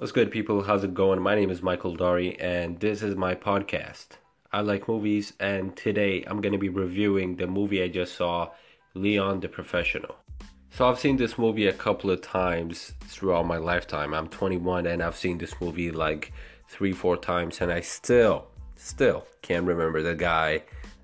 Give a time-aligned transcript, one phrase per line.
[0.00, 0.62] What's good, people?
[0.62, 1.20] How's it going?
[1.20, 4.06] My name is Michael Dari, and this is my podcast.
[4.50, 8.48] I like movies, and today I'm going to be reviewing the movie I just saw,
[8.94, 10.16] Leon the Professional.
[10.70, 14.14] So, I've seen this movie a couple of times throughout my lifetime.
[14.14, 16.32] I'm 21, and I've seen this movie like
[16.66, 18.46] three, four times, and I still,
[18.76, 20.62] still can't remember the guy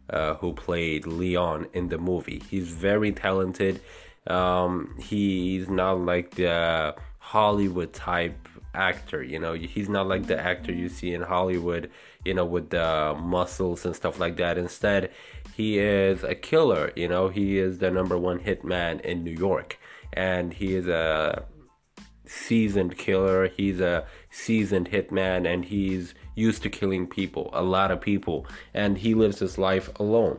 [0.08, 2.40] uh, who played Leon in the movie.
[2.48, 3.78] He's very talented.
[4.26, 9.22] Um, he's not like the Hollywood type actor.
[9.22, 11.90] You know, he's not like the actor you see in Hollywood,
[12.25, 14.58] you know, with the muscles and stuff like that.
[14.58, 15.11] Instead,
[15.57, 16.93] he is a killer.
[16.94, 19.79] You know, he is the number one hitman in New York,
[20.12, 21.44] and he is a
[22.26, 23.49] seasoned killer.
[23.49, 28.99] He's a seasoned hitman, and he's used to killing people, a lot of people, and
[28.99, 30.38] he lives his life alone.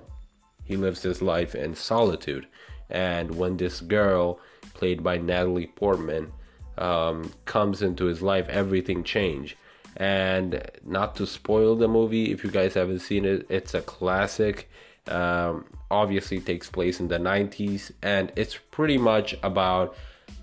[0.63, 2.45] He lives his life in solitude.
[2.89, 4.39] And when this girl,
[4.73, 6.31] played by Natalie Portman,
[6.77, 9.57] um, comes into his life, everything change.
[9.97, 14.69] And not to spoil the movie, if you guys haven't seen it, it's a classic.
[15.07, 19.95] Um, obviously, takes place in the 90s, and it's pretty much about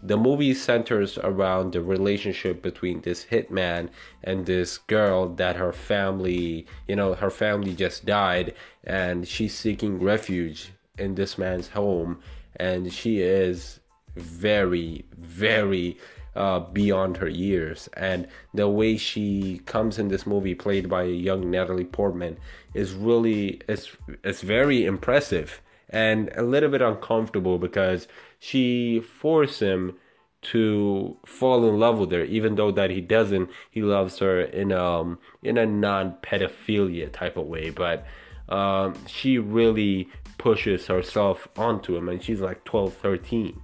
[0.03, 3.89] the movie centers around the relationship between this hitman
[4.23, 10.01] and this girl that her family, you know, her family just died, and she's seeking
[10.01, 12.21] refuge in this man's home,
[12.57, 13.81] and she is
[14.17, 15.97] very, very
[16.37, 17.89] uh, beyond her years.
[17.95, 22.39] And the way she comes in this movie, played by young Natalie Portman,
[22.73, 29.97] is really it's it's very impressive and a little bit uncomfortable because she forced him
[30.43, 33.49] to fall in love with her, even though that he doesn't.
[33.71, 38.07] He loves her in um in a non pedophilia type of way, but
[38.49, 43.63] um, she really pushes herself onto him, and she's like 12, 13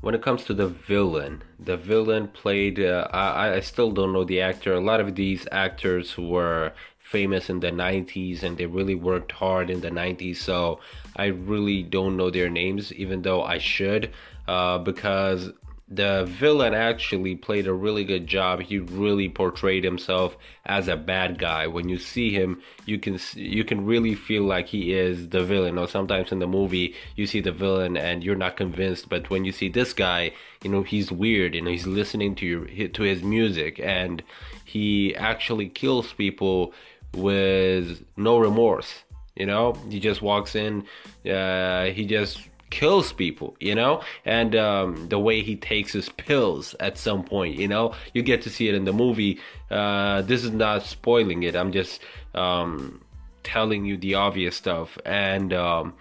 [0.00, 2.80] when it comes to the villain, the villain played.
[2.80, 4.72] Uh, I I still don't know the actor.
[4.74, 9.70] A lot of these actors were famous in the 90s and they really worked hard
[9.70, 10.36] in the 90s.
[10.36, 10.80] So
[11.16, 14.12] I really don't know their names, even though I should,
[14.46, 15.50] uh, because
[15.90, 18.60] the villain actually played a really good job.
[18.60, 21.66] He really portrayed himself as a bad guy.
[21.66, 25.78] When you see him, you can you can really feel like he is the villain.
[25.78, 29.08] Or sometimes in the movie, you see the villain and you're not convinced.
[29.08, 30.32] But when you see this guy,
[30.62, 31.54] you know he's weird.
[31.54, 34.22] You know he's listening to your to his music and
[34.64, 36.74] he actually kills people
[37.14, 39.04] with no remorse.
[39.36, 40.84] You know, he just walks in.
[41.24, 46.74] Uh, he just kills people, you know, and um, the way he takes his pills
[46.80, 49.38] at some point, you know, you get to see it in the movie.
[49.70, 51.56] Uh, this is not spoiling it.
[51.56, 52.00] I'm just
[52.34, 53.02] um,
[53.42, 55.94] telling you the obvious stuff, and um,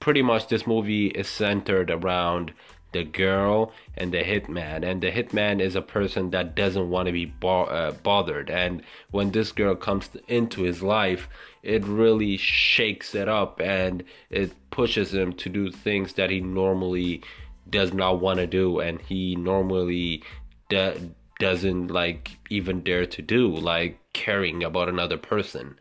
[0.00, 2.52] pretty much this movie is centered around
[2.96, 4.84] the girl and the hitman.
[4.88, 8.50] And the hitman is a person that doesn't want to be bo- uh, bothered.
[8.50, 11.28] And when this girl comes into his life
[11.66, 17.20] it really shakes it up and it pushes him to do things that he normally
[17.68, 20.22] does not want to do and he normally
[20.68, 25.76] de- doesn't like even dare to do like caring about another person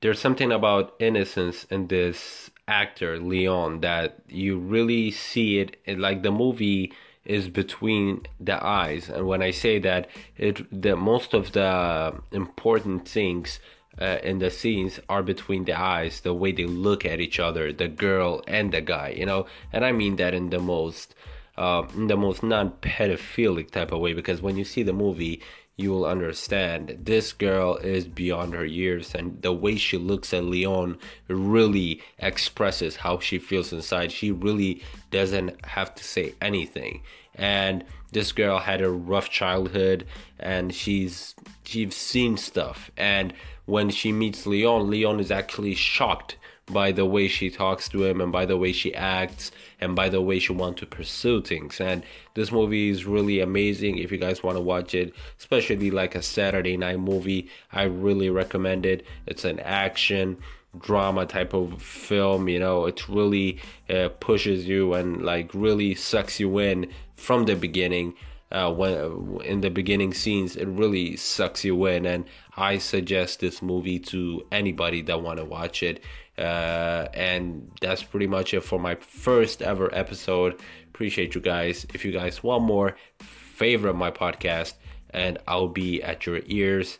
[0.00, 6.30] there's something about innocence in this actor Leon that you really see it, like the
[6.30, 6.92] movie
[7.24, 9.08] is between the eyes.
[9.08, 13.60] And when i say that it the most of the important things
[14.00, 17.72] uh, in the scenes are between the eyes the way they look at each other
[17.72, 19.46] the girl and the guy you know?
[19.72, 21.14] And i mean that in the most
[21.56, 25.40] uh, in the most non-pedophilic type of way because when you see the movie
[25.76, 30.44] you will understand this girl is beyond her years and the way she looks at
[30.44, 30.96] Leon
[31.28, 34.12] really expresses how she feels inside.
[34.12, 37.02] She really doesn't have to say anything.
[37.34, 40.06] And this girl had a rough childhood
[40.38, 41.34] and she's
[41.64, 43.32] she's seen stuff and
[43.66, 46.36] when she meets Leon, Leon is actually shocked
[46.66, 50.08] by the way she talks to him and by the way she acts and by
[50.08, 51.80] the way she wants to pursue things.
[51.80, 52.04] And
[52.34, 53.98] this movie is really amazing.
[53.98, 58.30] If you guys want to watch it, especially like a Saturday night movie, I really
[58.30, 59.04] recommend it.
[59.26, 60.38] It's an action
[60.80, 66.40] drama type of film you know it really uh, pushes you and like really sucks
[66.40, 68.12] you in from the beginning
[68.54, 72.06] uh, when in the beginning scenes it really sucks you in.
[72.06, 72.24] And
[72.56, 76.04] i suggest this movie to anybody that want to watch it.
[76.38, 80.60] Uh, and that's pretty much it for my first ever episode.
[80.86, 81.84] Appreciate you guys.
[81.94, 84.74] If you guys want more favorite my podcast
[85.10, 86.98] and i'll be at your ears.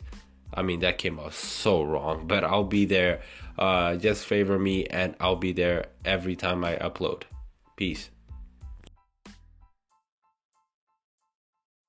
[0.53, 3.21] I mean that came out so wrong but i'll be there.
[3.57, 7.23] Uh, just favor me and i'll be there every time i upload.
[7.77, 8.09] Peace